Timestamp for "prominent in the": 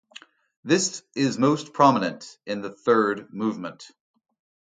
1.73-2.71